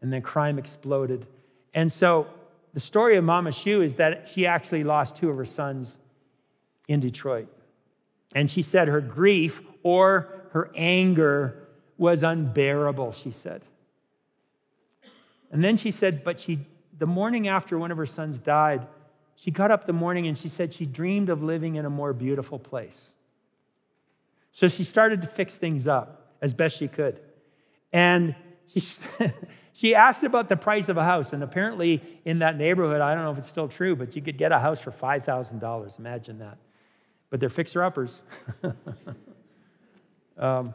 [0.00, 1.26] and then crime exploded.
[1.74, 2.26] And so
[2.74, 5.98] the story of Mama Shu is that she actually lost two of her sons
[6.88, 7.48] in Detroit.
[8.34, 13.62] And she said her grief or her anger was unbearable, she said.
[15.50, 16.60] And then she said, but she,
[16.98, 18.86] the morning after one of her sons died,
[19.36, 22.12] she got up the morning and she said she dreamed of living in a more
[22.12, 23.10] beautiful place.
[24.52, 27.18] So she started to fix things up as best she could.
[27.92, 28.34] And
[28.66, 28.80] she,
[29.72, 31.32] she asked about the price of a house.
[31.32, 34.36] And apparently, in that neighborhood, I don't know if it's still true, but you could
[34.36, 35.98] get a house for $5,000.
[35.98, 36.58] Imagine that.
[37.30, 38.22] but they're fixer uppers.
[40.38, 40.74] um,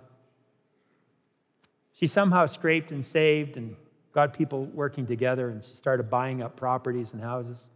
[1.93, 3.75] she somehow scraped and saved and
[4.11, 7.69] got people working together and she started buying up properties and houses.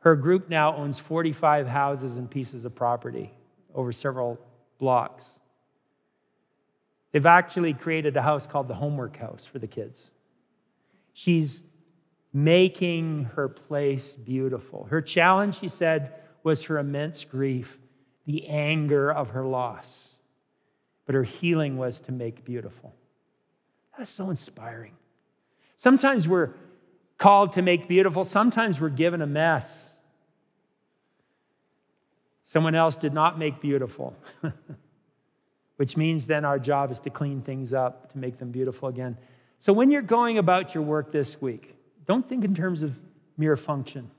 [0.00, 3.32] Her group now owns 45 houses and pieces of property
[3.74, 4.40] over several
[4.78, 5.38] blocks.
[7.12, 10.10] They've actually created a house called the Homework House for the kids.
[11.12, 11.62] She's
[12.32, 14.84] making her place beautiful.
[14.90, 16.12] Her challenge, she said,
[16.42, 17.78] was her immense grief,
[18.26, 20.14] the anger of her loss.
[21.06, 22.94] But her healing was to make beautiful.
[23.96, 24.92] That's so inspiring.
[25.76, 26.50] Sometimes we're
[27.16, 29.90] called to make beautiful, sometimes we're given a mess.
[32.46, 34.16] Someone else did not make beautiful,
[35.76, 39.18] which means then our job is to clean things up, to make them beautiful again.
[39.58, 41.74] So when you're going about your work this week,
[42.06, 42.94] don't think in terms of
[43.36, 44.12] mere function.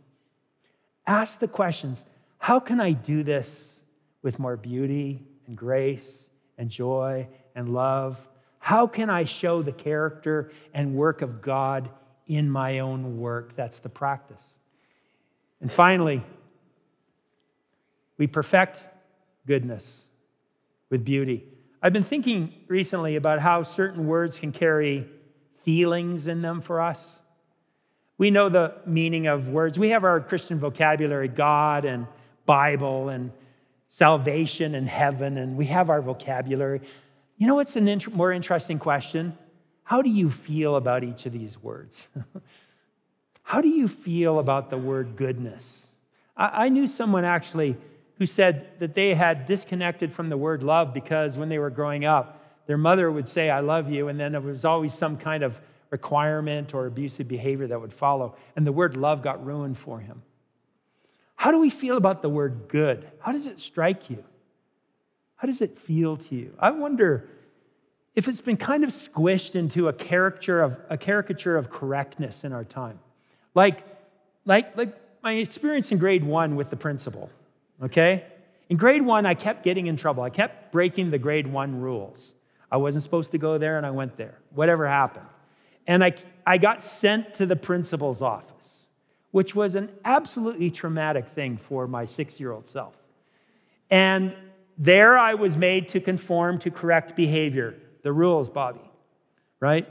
[1.07, 2.03] Ask the questions
[2.38, 3.80] how can I do this
[4.21, 8.19] with more beauty and grace and joy and love?
[8.59, 11.89] How can I show the character and work of God
[12.28, 13.55] in my own work?
[13.55, 14.55] That's the practice.
[15.61, 16.23] And finally,
[18.18, 18.84] we perfect
[19.45, 20.03] goodness
[20.89, 21.43] with beauty.
[21.82, 25.07] I've been thinking recently about how certain words can carry
[25.63, 27.20] feelings in them for us.
[28.18, 29.78] We know the meaning of words.
[29.78, 32.07] We have our Christian vocabulary, God and
[32.45, 33.32] Bible and
[33.89, 36.82] salvation and heaven, and we have our vocabulary.
[37.38, 39.38] You know what's an int- more interesting question?
[39.84, 42.07] How do you feel about each of these words?
[43.43, 45.86] How do you feel about the word goodness?
[46.36, 47.78] I, I knew someone actually
[48.18, 52.05] who said that they had disconnected from the word love because when they were growing
[52.05, 55.43] up, their mother would say, I love you, and then there was always some kind
[55.43, 55.59] of
[55.89, 58.36] requirement or abusive behavior that would follow.
[58.55, 60.22] And the word love got ruined for him.
[61.36, 63.09] How do we feel about the word good?
[63.20, 64.24] How does it strike you?
[65.38, 66.53] How does it feel to you?
[66.59, 67.30] I wonder
[68.15, 72.51] if it's been kind of squished into a caricature of, a caricature of correctness in
[72.51, 72.99] our time.
[73.53, 73.86] Like,
[74.43, 77.30] like, like my experience in grade one with the principal,
[77.84, 78.25] okay?
[78.69, 80.23] In grade one, I kept getting in trouble.
[80.23, 82.34] I kept breaking the grade one rules.
[82.71, 84.39] I wasn't supposed to go there, and I went there.
[84.53, 85.28] Whatever happened.
[85.86, 86.15] And I,
[86.45, 88.88] I got sent to the principal's office,
[89.32, 92.95] which was an absolutely traumatic thing for my six year old self.
[93.89, 94.36] And
[94.78, 98.91] there I was made to conform to correct behavior, the rules, Bobby,
[99.61, 99.88] right?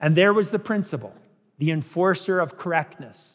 [0.00, 1.12] And there was the principal,
[1.58, 3.34] the enforcer of correctness.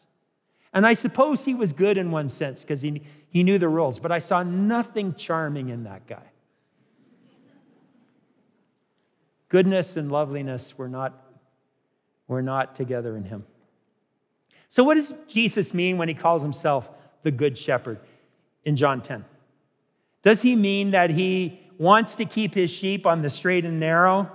[0.73, 3.99] And I suppose he was good in one sense because he, he knew the rules,
[3.99, 6.23] but I saw nothing charming in that guy.
[9.49, 11.25] Goodness and loveliness were not
[12.27, 13.43] we're not together in him.
[14.69, 16.87] So, what does Jesus mean when he calls himself
[17.23, 17.99] the Good Shepherd
[18.63, 19.25] in John 10?
[20.21, 24.31] Does he mean that he wants to keep his sheep on the straight and narrow?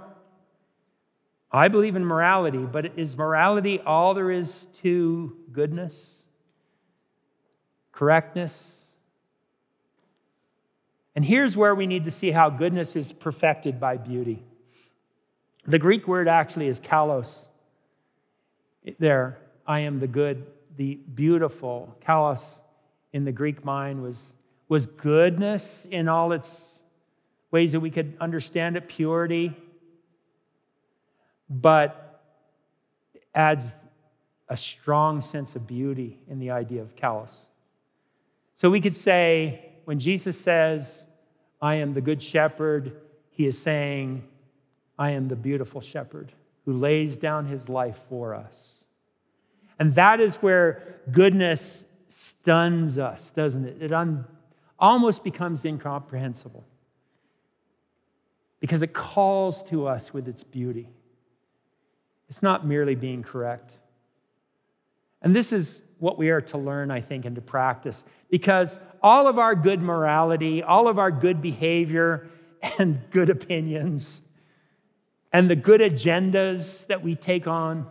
[1.53, 6.11] I believe in morality, but is morality all there is to goodness,
[7.92, 8.84] correctness?
[11.14, 14.42] And here's where we need to see how goodness is perfected by beauty.
[15.66, 17.46] The Greek word actually is kalos
[18.98, 20.46] there, I am the good,
[20.76, 21.96] the beautiful.
[22.06, 22.58] Kalos
[23.12, 24.32] in the Greek mind was,
[24.68, 26.80] was goodness in all its
[27.50, 29.56] ways that we could understand it, purity,
[31.48, 32.22] but
[33.34, 33.74] adds
[34.48, 37.46] a strong sense of beauty in the idea of kalos.
[38.56, 41.07] So we could say, when Jesus says,
[41.61, 42.97] I am the good shepherd,
[43.30, 44.26] he is saying,
[44.99, 46.32] I am the beautiful shepherd
[46.64, 48.72] who lays down his life for us.
[49.78, 53.82] And that is where goodness stuns us, doesn't it?
[53.82, 54.24] It un-
[54.78, 56.64] almost becomes incomprehensible
[58.61, 60.89] because it calls to us with its beauty.
[62.28, 63.72] It's not merely being correct.
[65.20, 69.28] And this is what we are to learn, I think, and to practice because all
[69.28, 72.28] of our good morality, all of our good behavior,
[72.78, 74.20] and good opinions,
[75.32, 77.86] and the good agendas that we take on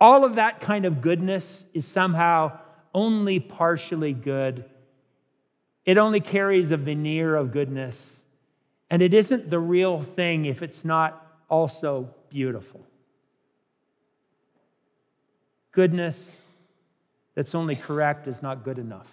[0.00, 2.58] all of that kind of goodness is somehow
[2.94, 4.64] only partially good.
[5.84, 8.24] It only carries a veneer of goodness.
[8.90, 12.84] And it isn't the real thing if it's not also beautiful.
[15.72, 16.42] Goodness
[17.34, 19.08] that's only correct is not good enough.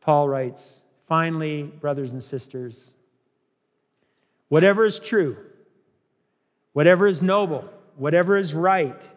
[0.00, 2.92] Paul writes, finally, brothers and sisters,
[4.48, 5.36] whatever is true,
[6.72, 9.08] whatever is noble, whatever is right,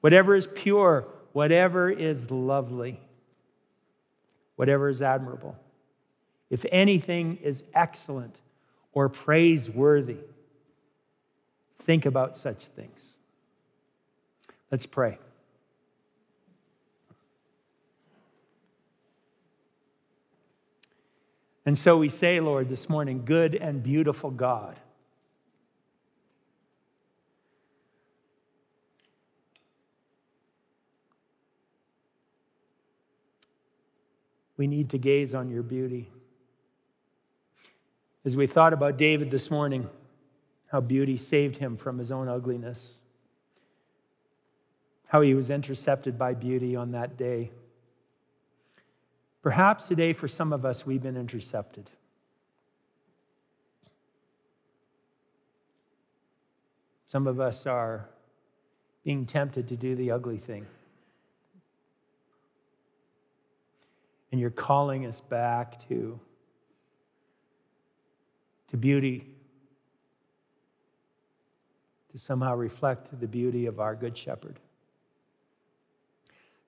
[0.00, 3.00] whatever is pure, whatever is lovely,
[4.56, 5.56] whatever is admirable,
[6.48, 8.40] if anything is excellent
[8.92, 10.18] or praiseworthy,
[11.78, 13.16] think about such things.
[14.70, 15.18] Let's pray.
[21.66, 24.78] And so we say, Lord, this morning, good and beautiful God.
[34.56, 36.08] We need to gaze on your beauty.
[38.24, 39.90] As we thought about David this morning,
[40.68, 42.94] how beauty saved him from his own ugliness,
[45.08, 47.50] how he was intercepted by beauty on that day.
[49.46, 51.88] Perhaps today, for some of us, we've been intercepted.
[57.06, 58.08] Some of us are
[59.04, 60.66] being tempted to do the ugly thing.
[64.32, 66.18] And you're calling us back to,
[68.66, 69.28] to beauty,
[72.10, 74.58] to somehow reflect the beauty of our Good Shepherd.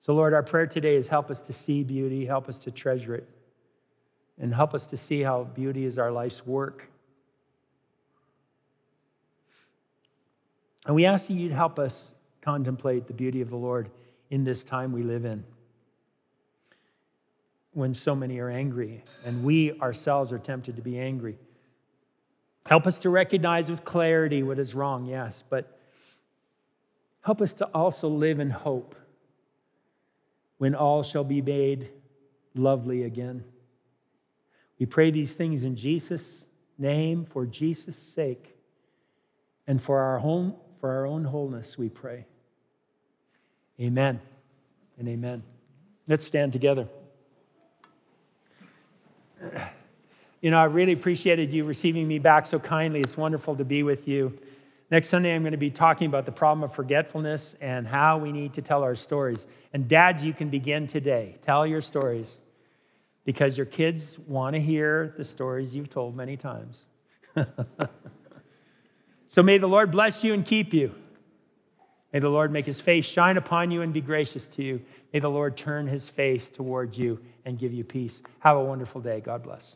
[0.01, 3.15] So, Lord, our prayer today is help us to see beauty, help us to treasure
[3.15, 3.27] it,
[4.39, 6.89] and help us to see how beauty is our life's work.
[10.85, 13.89] And we ask that you'd help us contemplate the beauty of the Lord
[14.29, 15.43] in this time we live in
[17.73, 21.37] when so many are angry and we ourselves are tempted to be angry.
[22.67, 25.79] Help us to recognize with clarity what is wrong, yes, but
[27.21, 28.95] help us to also live in hope
[30.59, 31.89] when all shall be made
[32.53, 33.43] lovely again.
[34.77, 36.45] We pray these things in Jesus'
[36.77, 38.55] name, for Jesus' sake,
[39.65, 42.25] and for our home, for our own wholeness, we pray.
[43.79, 44.21] Amen
[44.97, 45.43] and amen.
[46.07, 46.87] Let's stand together.
[50.41, 53.01] You know, I really appreciated you receiving me back so kindly.
[53.01, 54.39] It's wonderful to be with you.
[54.91, 58.31] Next Sunday, I'm going to be talking about the problem of forgetfulness and how we
[58.31, 59.45] need to tell our stories.
[59.71, 61.37] And dads, you can begin today.
[61.43, 62.39] Tell your stories
[63.23, 66.87] because your kids want to hear the stories you've told many times.
[69.27, 70.95] so may the Lord bless you and keep you.
[72.11, 74.81] May the Lord make his face shine upon you and be gracious to you.
[75.13, 78.23] May the Lord turn his face toward you and give you peace.
[78.39, 79.19] Have a wonderful day.
[79.19, 79.75] God bless.